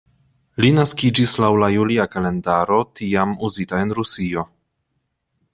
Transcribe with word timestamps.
Li 0.63 0.71
naskiĝis 0.77 1.33
la 1.41 1.43
laŭ 1.43 1.51
la 1.65 1.69
julia 1.75 2.07
kalendaro 2.15 2.81
tiam 3.01 3.37
uzita 3.51 3.85
en 3.85 3.97
Rusio. 4.01 4.51